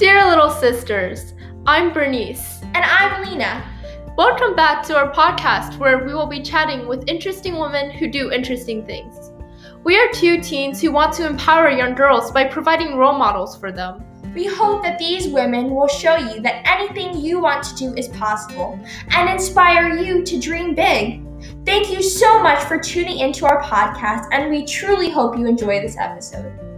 [0.00, 1.34] Dear little sisters,
[1.66, 2.62] I'm Bernice.
[2.62, 3.62] And I'm Lena.
[4.16, 8.32] Welcome back to our podcast where we will be chatting with interesting women who do
[8.32, 9.30] interesting things.
[9.84, 13.70] We are two teens who want to empower young girls by providing role models for
[13.70, 14.02] them.
[14.34, 18.08] We hope that these women will show you that anything you want to do is
[18.08, 18.80] possible
[19.10, 21.22] and inspire you to dream big.
[21.66, 25.82] Thank you so much for tuning into our podcast, and we truly hope you enjoy
[25.82, 26.69] this episode.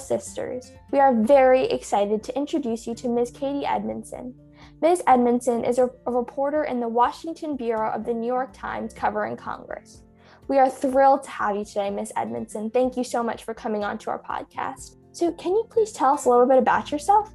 [0.00, 3.30] Sisters, we are very excited to introduce you to Ms.
[3.30, 4.34] Katie Edmondson.
[4.82, 5.02] Ms.
[5.06, 10.02] Edmondson is a, reporter in the Washington Bureau of the New York Times covering Congress.
[10.48, 12.12] We are thrilled to have you today, Ms.
[12.16, 12.70] Edmondson.
[12.70, 14.96] Thank you so much for coming on to our podcast.
[15.12, 17.32] So, can you please tell us a little bit about yourself?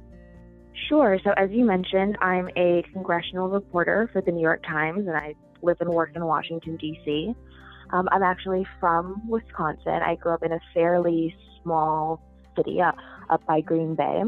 [0.88, 1.18] Sure.
[1.24, 5.34] So, as you mentioned, I'm a congressional reporter for the New York Times, and I
[5.62, 7.34] live and work in Washington, D.C.
[7.90, 10.00] Um, I'm actually from Wisconsin.
[10.04, 12.20] I grew up in a fairly small
[12.56, 12.92] city uh,
[13.30, 14.22] up by Green Bay.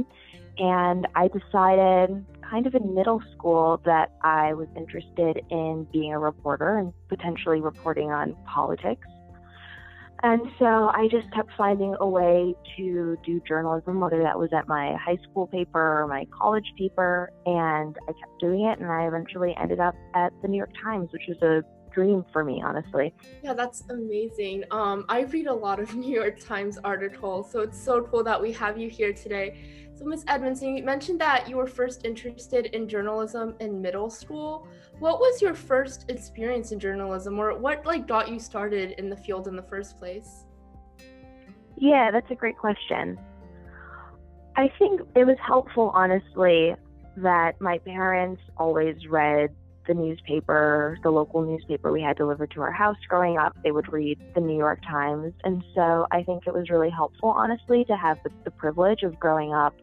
[0.58, 6.18] And I decided kind of in middle school that I was interested in being a
[6.18, 9.06] reporter and potentially reporting on politics.
[10.24, 14.66] And so I just kept finding a way to do journalism, whether that was at
[14.66, 17.30] my high school paper or my college paper.
[17.46, 21.10] And I kept doing it, and I eventually ended up at the New York Times,
[21.12, 21.62] which was a
[21.98, 23.12] dream for me, honestly.
[23.42, 24.62] Yeah, that's amazing.
[24.70, 28.40] Um, I read a lot of New York Times articles, so it's so cool that
[28.40, 29.58] we have you here today.
[29.94, 30.24] So, Ms.
[30.28, 34.68] Edmondson, you mentioned that you were first interested in journalism in middle school.
[35.00, 39.16] What was your first experience in journalism, or what like got you started in the
[39.16, 40.44] field in the first place?
[41.76, 43.18] Yeah, that's a great question.
[44.56, 46.76] I think it was helpful, honestly,
[47.16, 49.50] that my parents always read
[49.88, 53.56] the newspaper, the local newspaper we had delivered to our house growing up.
[53.64, 55.32] They would read the New York Times.
[55.42, 59.18] And so I think it was really helpful, honestly, to have the, the privilege of
[59.18, 59.74] growing up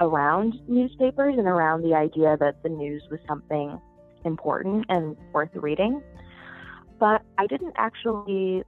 [0.00, 3.80] around newspapers and around the idea that the news was something
[4.24, 6.02] important and worth reading.
[7.00, 8.62] But I didn't actually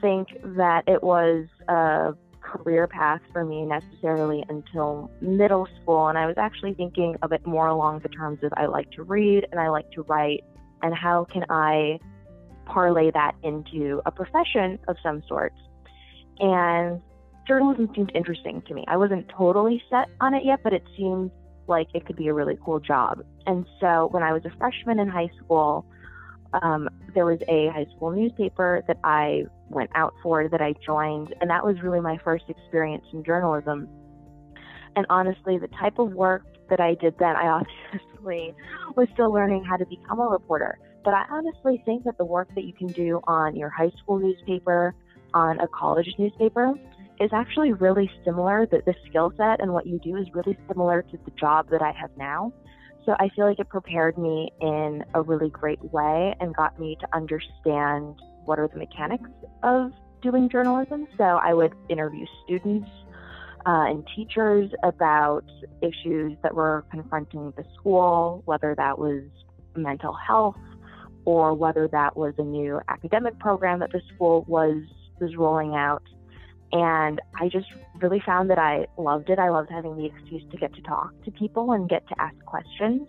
[0.00, 6.08] think that it was a career path for me necessarily until middle school.
[6.08, 9.02] And I was actually thinking of it more along the terms of I like to
[9.02, 10.44] read and I like to write,
[10.82, 11.98] and how can I
[12.70, 15.52] parlay that into a profession of some sort.
[16.38, 17.00] And
[17.46, 18.84] journalism seemed interesting to me.
[18.88, 21.30] I wasn't totally set on it yet, but it seemed
[21.66, 23.22] like it could be a really cool job.
[23.46, 25.84] And so when I was a freshman in high school,
[26.62, 31.34] um, there was a high school newspaper that I went out for that I joined,
[31.40, 33.88] and that was really my first experience in journalism.
[34.96, 37.62] And honestly, the type of work that I did then, I
[38.20, 38.54] honestly
[38.96, 40.78] was still learning how to become a reporter.
[41.04, 44.18] But I honestly think that the work that you can do on your high school
[44.18, 44.94] newspaper,
[45.32, 46.74] on a college newspaper,
[47.20, 48.66] is actually really similar.
[48.66, 51.82] That the skill set and what you do is really similar to the job that
[51.82, 52.52] I have now.
[53.06, 56.98] So I feel like it prepared me in a really great way and got me
[57.00, 59.30] to understand what are the mechanics
[59.62, 61.06] of doing journalism.
[61.16, 62.90] So I would interview students
[63.66, 65.44] uh, and teachers about
[65.82, 69.22] issues that were confronting the school, whether that was
[69.76, 70.56] mental health
[71.24, 74.82] or whether that was a new academic program that the school was
[75.20, 76.02] was rolling out.
[76.72, 77.66] And I just
[78.00, 79.38] really found that I loved it.
[79.38, 82.36] I loved having the excuse to get to talk to people and get to ask
[82.46, 83.08] questions.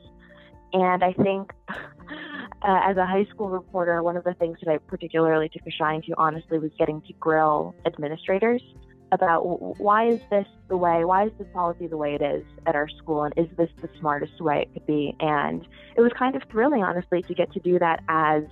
[0.73, 4.77] And I think uh, as a high school reporter, one of the things that I
[4.79, 8.61] particularly took a shine to, honestly, was getting to grill administrators
[9.11, 12.75] about why is this the way, why is this policy the way it is at
[12.75, 15.15] our school, and is this the smartest way it could be?
[15.19, 18.43] And it was kind of thrilling, honestly, to get to do that as,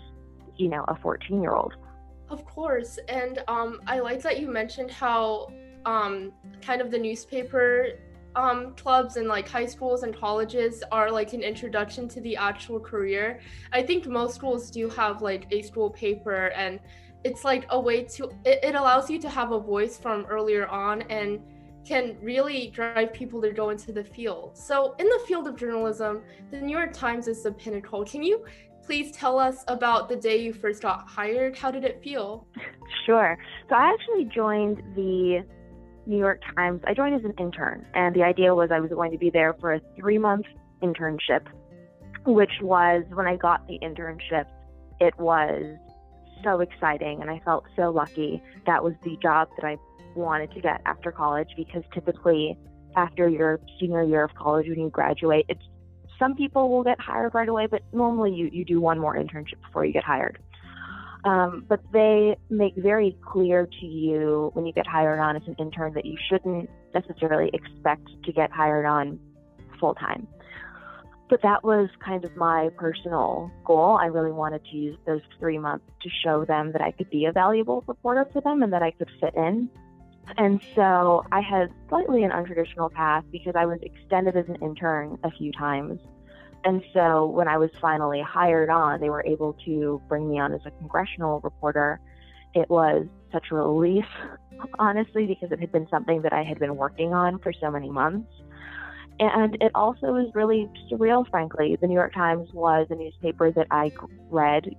[0.57, 1.73] you know, a 14 year old.
[2.29, 2.99] Of course.
[3.07, 5.51] And um, I like that you mentioned how
[5.85, 6.31] um,
[6.61, 7.93] kind of the newspaper
[8.35, 12.79] um, clubs and like high schools and colleges are like an introduction to the actual
[12.79, 13.39] career.
[13.73, 16.79] I think most schools do have like a school paper and
[17.23, 20.67] it's like a way to it, it allows you to have a voice from earlier
[20.67, 21.41] on and
[21.85, 24.57] can really drive people to go into the field.
[24.57, 26.21] So in the field of journalism,
[26.51, 28.05] the New York Times is the pinnacle.
[28.05, 28.45] Can you
[28.83, 31.57] please tell us about the day you first got hired?
[31.57, 32.47] How did it feel?
[33.05, 33.37] Sure.
[33.69, 35.43] So I actually joined the
[36.05, 36.81] New York Times.
[36.85, 39.55] I joined as an intern, and the idea was I was going to be there
[39.59, 40.45] for a three month
[40.81, 41.45] internship,
[42.25, 44.45] which was when I got the internship,
[44.99, 45.77] it was
[46.43, 48.41] so exciting, and I felt so lucky.
[48.65, 49.77] That was the job that I
[50.15, 52.57] wanted to get after college because typically,
[52.95, 55.61] after your senior year of college, when you graduate, it's
[56.17, 59.61] some people will get hired right away, but normally you, you do one more internship
[59.65, 60.37] before you get hired.
[61.23, 65.55] Um, but they make very clear to you when you get hired on as an
[65.59, 69.19] intern that you shouldn't necessarily expect to get hired on
[69.79, 70.27] full time.
[71.29, 73.97] But that was kind of my personal goal.
[74.01, 77.25] I really wanted to use those three months to show them that I could be
[77.25, 79.69] a valuable reporter for them and that I could fit in.
[80.37, 85.17] And so I had slightly an untraditional path because I was extended as an intern
[85.23, 85.99] a few times.
[86.65, 90.53] And so when I was finally hired on, they were able to bring me on
[90.53, 91.99] as a congressional reporter.
[92.53, 94.05] It was such a relief,
[94.79, 97.89] honestly, because it had been something that I had been working on for so many
[97.89, 98.29] months.
[99.19, 101.77] And it also was really surreal, frankly.
[101.79, 103.91] The New York Times was a newspaper that I
[104.29, 104.69] read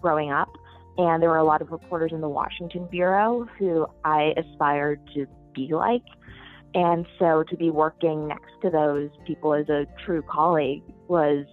[0.00, 0.50] growing up,
[0.98, 5.26] and there were a lot of reporters in the Washington Bureau who I aspired to
[5.54, 6.02] be like.
[6.74, 11.46] And so to be working next to those people as a true colleague was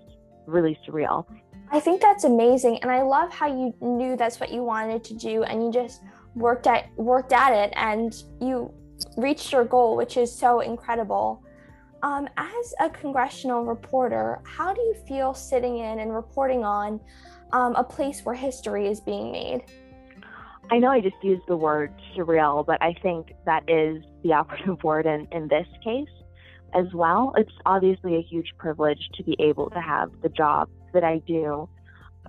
[0.45, 1.25] really surreal.
[1.71, 5.13] I think that's amazing and I love how you knew that's what you wanted to
[5.13, 6.01] do and you just
[6.33, 8.71] worked at worked at it and you
[9.17, 11.43] reached your goal which is so incredible.
[12.03, 16.99] Um, as a congressional reporter, how do you feel sitting in and reporting on
[17.51, 19.63] um, a place where history is being made?
[20.69, 24.83] I know I just used the word surreal, but I think that is the operative
[24.83, 26.09] word in, in this case
[26.73, 27.33] as well.
[27.37, 31.69] It's obviously a huge privilege to be able to have the job that I do.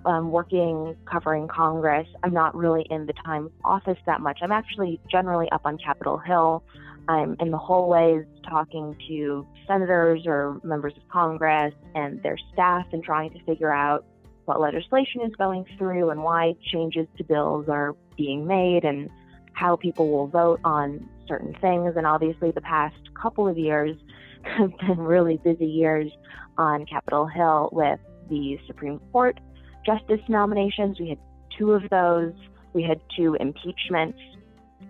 [0.05, 4.39] Um, working covering Congress, I'm not really in the Times office that much.
[4.41, 6.63] I'm actually generally up on Capitol Hill.
[7.07, 13.03] I'm in the hallways talking to senators or members of Congress and their staff and
[13.03, 14.05] trying to figure out
[14.45, 19.09] what legislation is going through and why changes to bills are being made and
[19.53, 21.93] how people will vote on certain things.
[21.95, 23.95] And obviously, the past couple of years
[24.43, 26.11] have been really busy years
[26.57, 27.99] on Capitol Hill with
[28.29, 29.39] the Supreme Court
[29.85, 30.99] justice nominations.
[30.99, 31.19] We had
[31.57, 32.33] two of those.
[32.73, 34.19] We had two impeachments.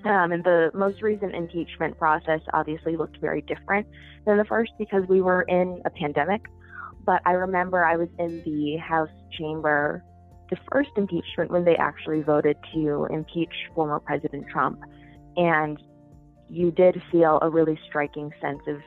[0.05, 3.85] Um, and the most recent impeachment process obviously looked very different
[4.25, 6.41] than the first because we were in a pandemic
[7.09, 10.03] but I remember I was in the House chamber
[10.51, 14.79] the first impeachment when they actually voted to impeach former President Trump.
[15.35, 15.81] And
[16.49, 18.77] you did feel a really striking sense of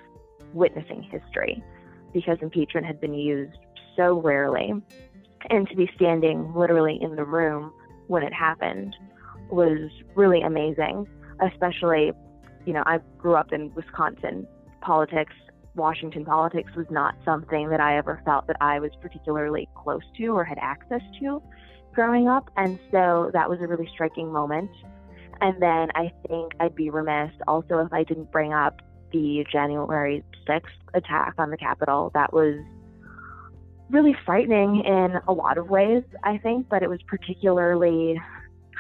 [0.53, 1.65] witnessing history
[2.13, 3.57] because impeachment had been used
[3.97, 4.73] so rarely.
[5.51, 7.73] And to be standing literally in the room
[8.07, 8.95] when it happened
[9.53, 11.07] was really amazing,
[11.41, 12.13] especially,
[12.65, 14.47] you know, I grew up in Wisconsin
[14.81, 15.35] politics
[15.75, 20.27] Washington politics was not something that I ever felt that I was particularly close to
[20.29, 21.43] or had access to
[21.95, 22.51] growing up.
[22.57, 24.71] And so that was a really striking moment.
[25.41, 28.83] And then I think I'd be remiss also if I didn't bring up
[29.13, 30.63] the January 6th
[30.95, 32.11] attack on the Capitol.
[32.15, 32.57] That was
[33.91, 38.21] really frightening in a lot of ways, I think, but it was particularly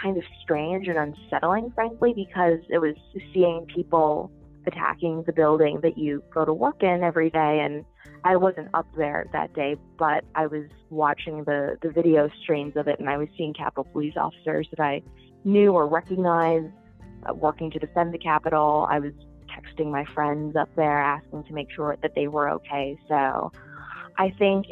[0.03, 2.95] kind of strange and unsettling, frankly, because it was
[3.33, 4.31] seeing people
[4.67, 7.61] attacking the building that you go to work in every day.
[7.65, 7.85] And
[8.25, 12.89] I wasn't up there that day, but I was watching the, the video streams of
[12.89, 15.03] it and I was seeing Capitol police officers that I
[15.45, 16.73] knew or recognized
[17.29, 18.87] uh, working to defend the Capitol.
[18.89, 19.13] I was
[19.51, 22.99] texting my friends up there asking to make sure that they were okay.
[23.09, 23.53] So
[24.19, 24.67] I think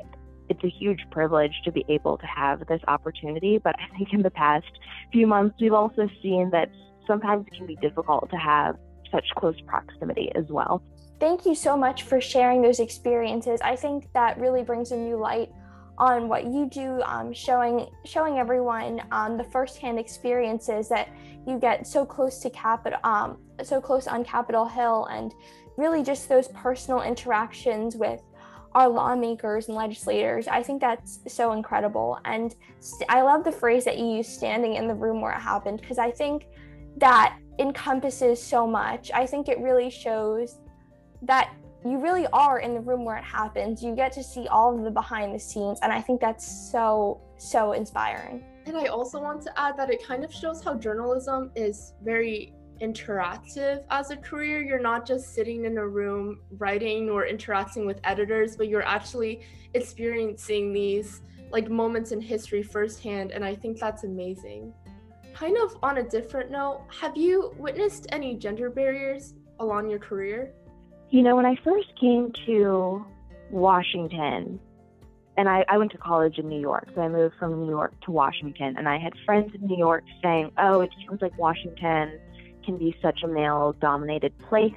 [0.50, 3.56] it's a huge privilege to be able to have this opportunity.
[3.56, 4.66] But I think in the past
[5.12, 6.68] few months, we've also seen that
[7.06, 8.76] sometimes it can be difficult to have
[9.10, 10.82] such close proximity as well.
[11.18, 13.60] Thank you so much for sharing those experiences.
[13.62, 15.50] I think that really brings a new light
[15.98, 21.08] on what you do, um, showing showing everyone um, the firsthand experiences that
[21.46, 25.34] you get so close to Capitol, um, so close on Capitol Hill, and
[25.76, 28.22] really just those personal interactions with
[28.74, 30.48] our lawmakers and legislators.
[30.48, 32.54] I think that's so incredible, and
[33.08, 35.98] I love the phrase that you use, "standing in the room where it happened," because
[35.98, 36.46] I think
[36.96, 39.10] that encompasses so much.
[39.12, 40.58] I think it really shows
[41.22, 41.52] that
[41.84, 43.82] you really are in the room where it happens.
[43.82, 45.78] You get to see all of the behind the scenes.
[45.82, 48.44] And I think that's so, so inspiring.
[48.66, 52.52] And I also want to add that it kind of shows how journalism is very
[52.80, 54.62] interactive as a career.
[54.62, 59.42] You're not just sitting in a room writing or interacting with editors, but you're actually
[59.74, 63.32] experiencing these like moments in history firsthand.
[63.32, 64.72] And I think that's amazing.
[65.34, 70.52] Kind of on a different note, have you witnessed any gender barriers along your career?
[71.10, 73.04] You know, when I first came to
[73.50, 74.60] Washington,
[75.36, 77.94] and I, I, went to college in New York, so I moved from New York
[78.02, 82.20] to Washington, and I had friends in New York saying, "Oh, it seems like Washington
[82.64, 84.72] can be such a male-dominated place."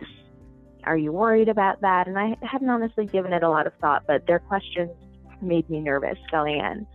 [0.85, 2.07] Are you worried about that?
[2.07, 4.91] And I hadn't honestly given it a lot of thought, but their questions
[5.41, 6.85] made me nervous going in.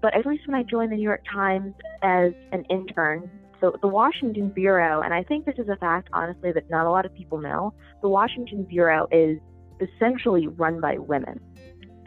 [0.00, 3.88] But at least when I joined the New York Times as an intern, so the
[3.88, 7.14] Washington Bureau, and I think this is a fact, honestly, that not a lot of
[7.14, 9.38] people know, the Washington Bureau is
[9.80, 11.38] essentially run by women.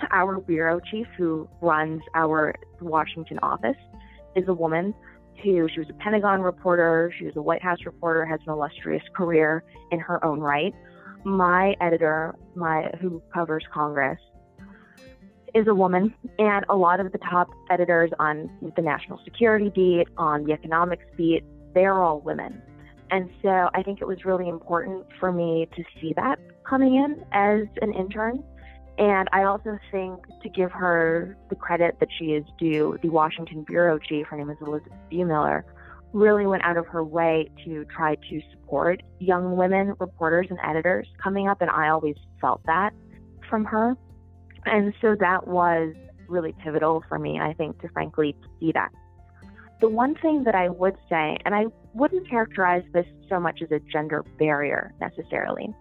[0.10, 3.77] Our bureau chief, who runs our Washington office,
[4.36, 4.96] is a woman
[5.42, 9.04] who she was a Pentagon reporter, she was a White House reporter, has an illustrious
[9.16, 10.74] career in her own right.
[11.24, 14.20] My editor, my who covers Congress,
[15.54, 20.08] is a woman, and a lot of the top editors on the national security beat,
[20.18, 22.62] on the economics beat, they're all women.
[23.12, 27.24] And so I think it was really important for me to see that coming in
[27.32, 28.44] as an intern.
[28.98, 33.64] And I also think to give her the credit that she is due, the Washington
[33.64, 35.24] bureau chief, her name is Elizabeth B.
[35.24, 35.66] Miller,
[36.14, 41.08] really went out of her way to try to support young women reporters and editors
[41.22, 42.92] coming up, and I always felt that
[43.50, 43.98] from her.
[44.66, 45.96] And so that was
[46.30, 48.92] really pivotal for me, I think, to frankly see that.
[49.82, 53.72] The one thing that I would say, and I wouldn't characterize this so much as
[53.72, 55.74] a gender barrier necessarily,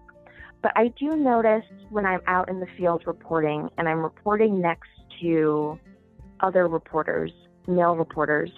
[0.63, 4.91] but I do notice when I'm out in the field reporting and I'm reporting next
[5.21, 5.79] to
[6.41, 7.33] other reporters,
[7.67, 8.51] male reporters,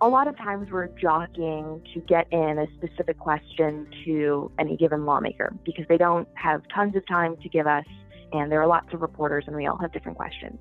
[0.00, 5.06] a lot of times we're jockeying to get in a specific question to any given
[5.06, 7.84] lawmaker because they don't have tons of time to give us
[8.32, 10.58] and there are lots of reporters and we all have different questions.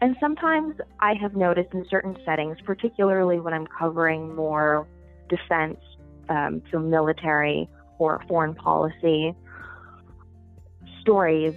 [0.00, 4.86] And sometimes I have noticed in certain settings, particularly when I'm covering more
[5.28, 5.78] defense,
[6.28, 9.34] um, so military or foreign policy
[11.00, 11.54] stories,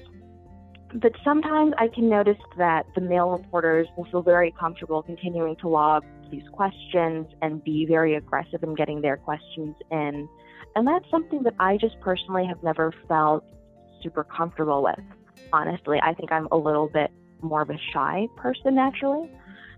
[0.93, 5.67] but sometimes I can notice that the male reporters will feel very comfortable continuing to
[5.67, 10.27] log these questions and be very aggressive in getting their questions in.
[10.75, 13.43] And that's something that I just personally have never felt
[14.01, 14.99] super comfortable with.
[15.51, 19.31] Honestly, I think I'm a little bit more of a shy person naturally.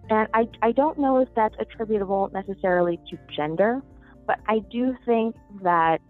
[0.10, 3.82] And I, I don't know if that's attributable necessarily to gender,
[4.28, 6.02] but I do think that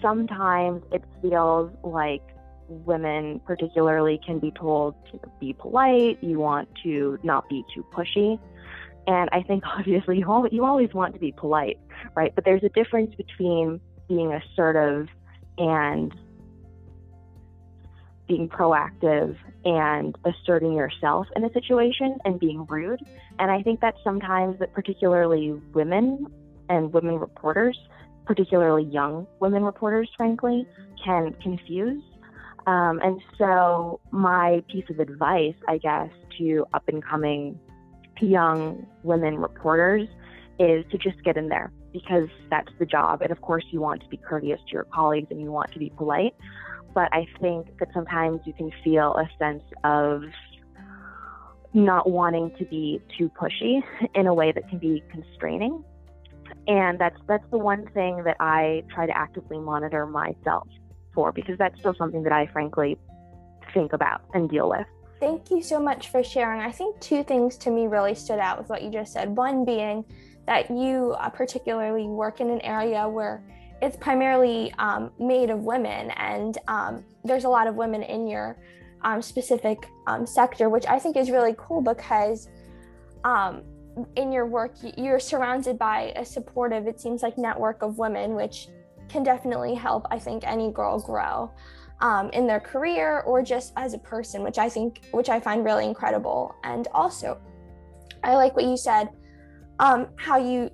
[0.00, 2.22] sometimes it feels like
[2.68, 8.38] women, particularly, can be told to be polite, you want to not be too pushy.
[9.06, 11.78] And I think obviously you, always, want to be polite,
[12.14, 12.34] right?
[12.34, 15.08] But there's a difference between being assertive
[15.58, 16.14] and
[18.28, 23.00] being proactive and asserting yourself in a situation and being rude.
[23.38, 26.26] And I think that sometimes that particularly women
[26.68, 27.78] and women reporters,
[28.26, 30.66] particularly young women reporters, frankly,
[31.04, 32.02] can confuse.
[32.66, 37.58] Um, and so my piece of advice, I guess, to up and coming
[38.20, 40.08] young women reporters
[40.58, 43.22] is to just get in there because that's the job.
[43.22, 45.78] And of course, you want to be courteous to your colleagues and you want to
[45.78, 46.34] be polite
[46.96, 50.22] but I think that sometimes you can feel a sense of
[51.74, 53.82] not wanting to be too pushy
[54.14, 55.84] in a way that can be constraining.
[56.68, 60.66] And that's that's the one thing that I try to actively monitor myself
[61.14, 62.98] for because that's still something that I frankly
[63.72, 64.86] think about and deal with.
[65.20, 66.60] Thank you so much for sharing.
[66.60, 69.34] I think two things to me really stood out with what you just said.
[69.34, 70.04] One being
[70.46, 73.42] that you uh, particularly work in an area where
[73.82, 78.56] it's primarily um, made of women, and um, there's a lot of women in your
[79.02, 82.48] um, specific um, sector, which I think is really cool because
[83.24, 83.62] um,
[84.16, 88.68] in your work you're surrounded by a supportive, it seems like, network of women, which
[89.08, 91.50] can definitely help, I think, any girl grow.
[92.00, 95.64] Um, in their career or just as a person, which I think, which I find
[95.64, 96.54] really incredible.
[96.62, 97.40] And also,
[98.22, 99.08] I like what you said,
[99.78, 100.70] how you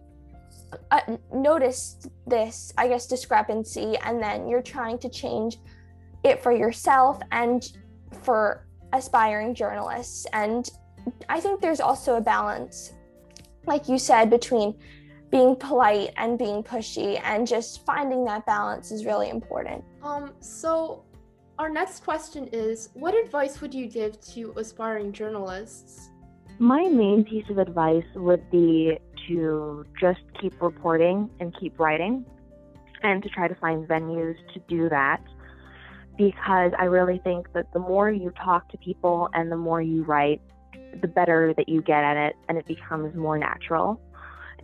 [0.91, 1.01] uh,
[1.33, 5.59] noticed this, I guess, discrepancy, and then you're trying to change
[6.25, 7.63] it for yourself and
[8.23, 10.27] for aspiring journalists.
[10.33, 10.69] And
[11.29, 12.95] I think there's also a balance,
[13.67, 14.75] like you said, between
[15.31, 19.83] being polite and being pushy, and just finding that balance is really important.
[20.03, 21.05] Um, so
[21.59, 26.11] our next question is What advice would you give to aspiring journalists?
[26.59, 32.25] My main piece of advice would be to just keep reporting and keep writing
[33.03, 35.23] and to try to find venues to do that
[36.17, 40.05] because I really think that the more you talk to people and the more you
[40.05, 40.43] write,
[41.01, 44.01] the better that you get at it and it becomes more natural.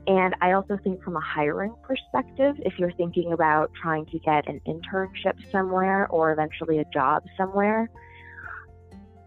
[0.07, 4.49] And I also think from a hiring perspective, if you're thinking about trying to get
[4.49, 7.91] an internship somewhere or eventually a job somewhere,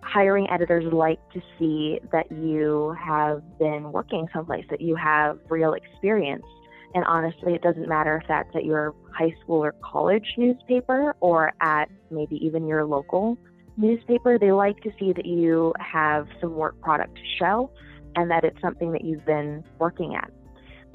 [0.02, 5.74] hiring editors like to see that you have been working someplace, that you have real
[5.74, 6.46] experience.
[6.96, 11.54] And honestly, it doesn't matter if that's at your high school or college newspaper or
[11.62, 13.38] at maybe even your local
[13.82, 14.38] newspaper.
[14.40, 17.72] They like to see that you have some work product to show
[18.16, 20.32] and that it's something that you've been working at.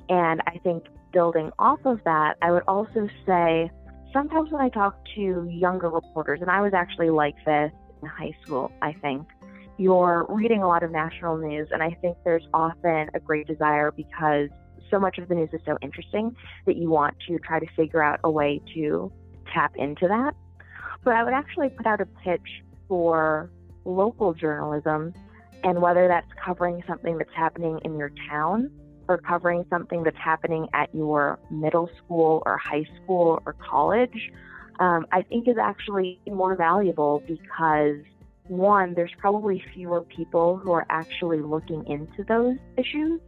[0.09, 3.71] And I think building off of that, I would also say
[4.13, 8.33] sometimes when I talk to younger reporters, and I was actually like this in high
[8.45, 9.27] school, I think,
[9.79, 13.91] you're reading a lot of national news, and I think there's often a great desire
[13.91, 14.49] because
[14.91, 18.03] so much of the news is so interesting that you want to try to figure
[18.03, 19.13] out a way to
[19.53, 20.35] tap into that.
[21.05, 23.51] But I would actually put out a pitch for
[23.85, 25.15] local journalism
[25.65, 28.71] and whether that's covering something that's happening in your town
[29.09, 34.33] or covering something that's happening at your middle school or high school or college,
[34.81, 37.97] um, I think is actually more valuable because
[38.49, 43.21] one, there's probably fewer people who are actually looking into those issues.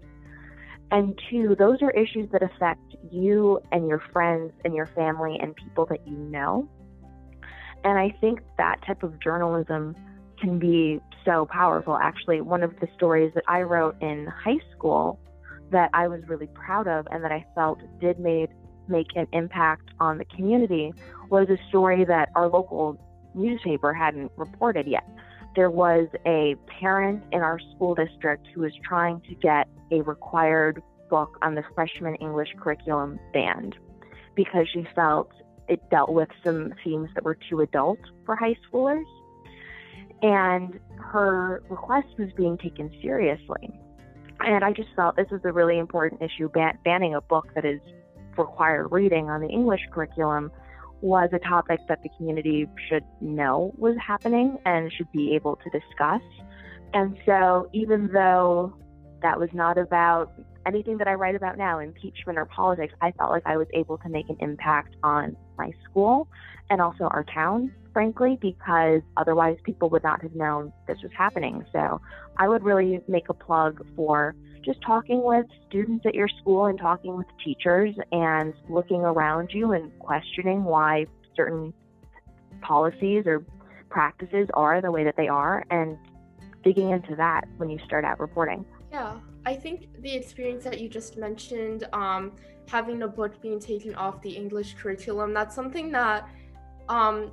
[0.91, 5.55] And two, those are issues that affect you and your friends and your family and
[5.55, 6.69] people that you know.
[7.85, 9.97] And I think that type of journalism
[10.41, 11.97] can be so powerful.
[11.97, 15.19] Actually, one of the stories that I wrote in high school
[15.71, 18.49] that I was really proud of and that I felt did made
[18.89, 20.93] make an impact on the community
[21.29, 22.99] was a story that our local
[23.35, 25.05] newspaper hadn't reported yet.
[25.55, 30.83] There was a parent in our school district who was trying to get a required
[31.11, 33.77] book on the freshman English curriculum banned
[34.35, 35.31] because she felt
[35.69, 39.05] it dealt with some themes that were too adult for high schoolers.
[40.23, 43.71] And her request was being taken seriously.
[44.41, 46.49] And I just felt this was a really important issue.
[46.49, 47.81] Ban- banning a book that is
[48.37, 50.51] required reading on the English curriculum
[51.01, 55.71] was a topic that the community should know was happening and should be able to
[55.71, 56.23] discuss.
[56.95, 58.75] And so, even though
[59.23, 60.33] that was not about
[60.69, 63.97] anything that I write about now, impeachment or politics, I felt like I was able
[63.99, 66.29] to make an impact on my school
[66.71, 71.65] and also our town, frankly, because otherwise people would not have known this was happening.
[71.73, 72.01] So
[72.37, 76.79] I would really make a plug for just talking with students at your school and
[76.79, 81.73] talking with teachers and looking around you and questioning why certain
[82.61, 83.43] policies or
[83.89, 85.97] practices are the way that they are and
[86.63, 88.67] digging into that when you start out reporting.
[88.91, 92.33] Yeah, I think the experience that you just mentioned, um,
[92.69, 96.29] having a book being taken off the English curriculum, that's something that
[96.89, 97.31] um,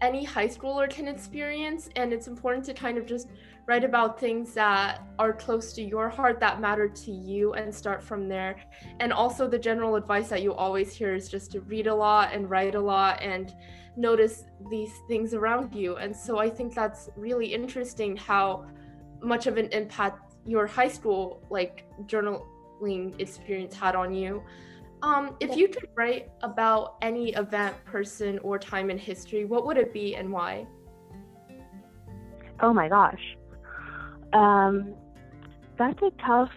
[0.00, 1.88] any high schooler can experience.
[1.96, 3.28] And it's important to kind of just
[3.66, 8.02] write about things that are close to your heart that matter to you and start
[8.02, 8.56] from there.
[9.00, 12.32] And also, the general advice that you always hear is just to read a lot
[12.32, 13.54] and write a lot and
[13.96, 15.96] notice these things around you.
[15.96, 18.66] And so, I think that's really interesting how
[19.20, 24.42] much of an impact your high school like journaling experience had on you.
[25.02, 29.76] Um, if you could write about any event, person, or time in history, what would
[29.76, 30.66] it be and why?
[32.60, 33.36] Oh my gosh.
[34.32, 34.94] Um,
[35.76, 36.50] that's a tough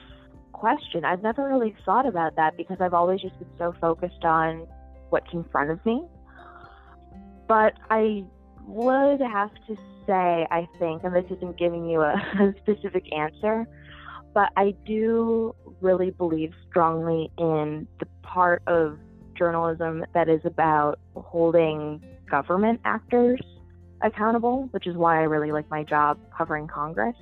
[0.52, 1.04] question.
[1.04, 4.68] I've never really thought about that because I've always just been so focused on
[5.10, 6.04] what's in front of me.
[7.48, 8.26] But I
[8.68, 13.66] would have to say, I think, and this isn't giving you a, a specific answer,
[14.34, 18.98] but I do really believe strongly in the part of
[19.38, 23.42] journalism that is about holding government actors
[24.02, 27.16] accountable, which is why I really like my job covering Congress.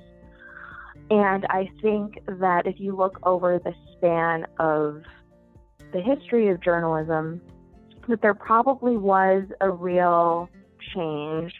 [1.10, 5.02] And I think that if you look over the span of
[5.92, 7.40] the history of journalism,
[8.08, 10.48] that there probably was a real
[10.94, 11.52] change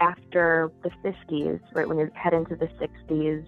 [0.00, 3.46] after the 50s, right when you head into the 60s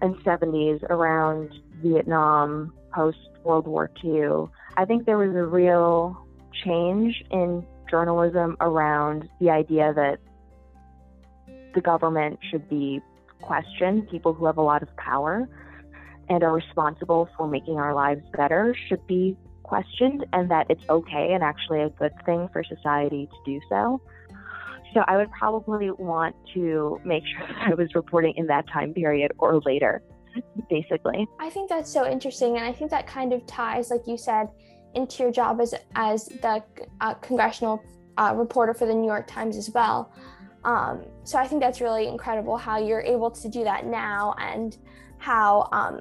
[0.00, 4.50] and 70s around Vietnam, post World War II.
[4.76, 6.26] I think there was a real
[6.64, 10.18] change in journalism around the idea that
[11.74, 13.00] the government should be
[13.40, 14.08] questioned.
[14.10, 15.48] People who have a lot of power
[16.28, 21.32] and are responsible for making our lives better should be questioned, and that it's okay
[21.32, 24.00] and actually a good thing for society to do so.
[24.96, 28.94] So I would probably want to make sure that I was reporting in that time
[28.94, 30.02] period or later,
[30.70, 31.28] basically.
[31.38, 34.48] I think that's so interesting, and I think that kind of ties, like you said,
[34.94, 36.62] into your job as as the
[37.02, 37.82] uh, congressional
[38.16, 40.14] uh, reporter for the New York Times as well.
[40.64, 44.78] Um, so I think that's really incredible how you're able to do that now, and
[45.18, 46.00] how um,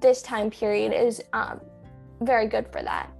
[0.00, 1.60] this time period is um,
[2.20, 3.10] very good for that.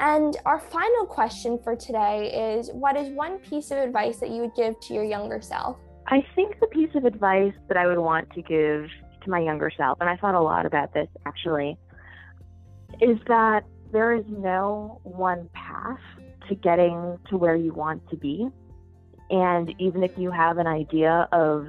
[0.00, 4.42] And our final question for today is What is one piece of advice that you
[4.42, 5.76] would give to your younger self?
[6.06, 8.88] I think the piece of advice that I would want to give
[9.22, 11.76] to my younger self, and I thought a lot about this actually,
[13.00, 16.00] is that there is no one path
[16.48, 18.48] to getting to where you want to be.
[19.30, 21.68] And even if you have an idea of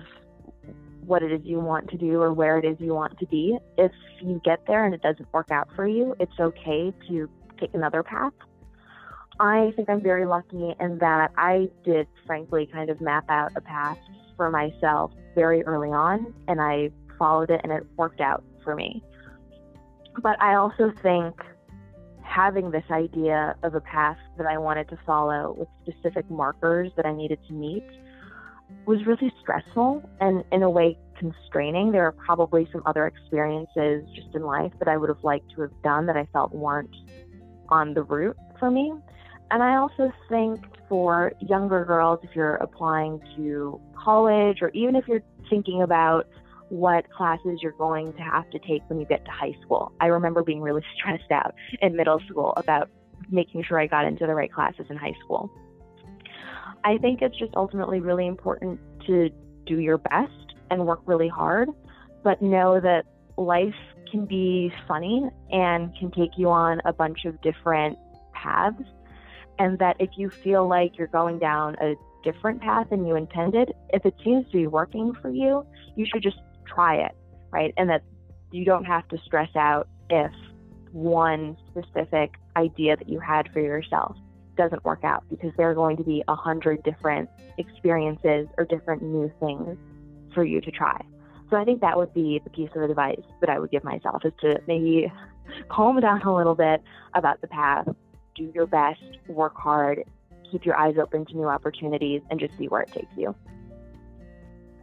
[1.06, 3.58] what it is you want to do or where it is you want to be,
[3.78, 7.74] if you get there and it doesn't work out for you, it's okay to take
[7.74, 8.34] another path.
[9.40, 13.62] I think I'm very lucky in that I did, frankly, kind of map out a
[13.62, 13.98] path
[14.36, 19.04] for myself very early on, and I followed it and it worked out for me.
[20.22, 21.36] But I also think
[22.22, 27.06] having this idea of a path that I wanted to follow with specific markers that
[27.06, 27.86] I needed to meet
[28.86, 31.92] was really stressful and in a way constraining.
[31.92, 35.62] There are probably some other experiences just in life that I would have liked to
[35.62, 36.96] have done that I felt weren't
[37.70, 38.94] on the route for me.
[39.52, 45.08] And I also think for younger girls, if you're applying to college or even if
[45.08, 46.28] you're thinking about
[46.70, 49.92] what classes you're going to have to take when you get to high school.
[50.00, 52.90] I remember being really stressed out in middle school about
[53.32, 55.50] making sure I got into the right classes in high school.
[56.84, 59.30] I think it's just ultimately really important to
[59.66, 60.32] do your best
[60.72, 61.70] and work really hard,
[62.24, 63.06] but know that
[63.40, 63.76] life
[64.12, 67.98] can be funny and can take you on a bunch of different
[68.34, 68.84] paths.
[69.58, 73.74] And that if you feel like you're going down a different path than you intended,
[73.90, 77.12] if it seems to be working for you, you should just try it,
[77.52, 77.74] right?
[77.78, 78.04] And that
[78.52, 80.32] you don't have to stress out if
[80.92, 84.18] one specific idea that you had for yourself
[84.58, 89.02] doesn't work out because there are going to be a hundred different experiences or different
[89.02, 89.78] new things
[90.34, 91.00] for you to try.
[91.50, 94.24] So I think that would be the piece of advice that I would give myself
[94.24, 95.12] is to maybe
[95.70, 96.82] calm down a little bit
[97.16, 97.88] about the path,
[98.36, 100.04] do your best, work hard,
[100.52, 103.34] keep your eyes open to new opportunities, and just see where it takes you.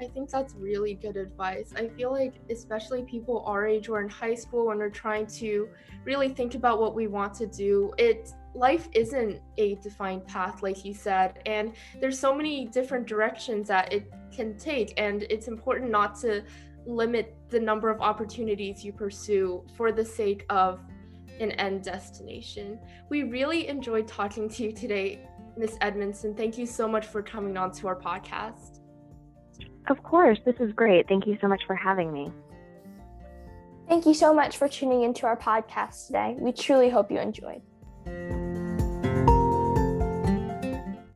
[0.01, 1.73] I think that's really good advice.
[1.75, 5.69] I feel like, especially people our age or in high school, when we're trying to
[6.05, 10.85] really think about what we want to do, it life isn't a defined path, like
[10.85, 15.91] you said, and there's so many different directions that it can take, and it's important
[15.91, 16.43] not to
[16.87, 20.81] limit the number of opportunities you pursue for the sake of
[21.41, 22.79] an end destination.
[23.11, 25.21] We really enjoyed talking to you today,
[25.57, 26.35] Miss Edmondson.
[26.35, 28.81] Thank you so much for coming on to our podcast.
[29.89, 31.07] Of course, this is great.
[31.09, 32.33] Thank you so much for having me.
[33.89, 36.37] Thank you so much for tuning into our podcast today.
[36.39, 37.63] We truly hope you enjoyed.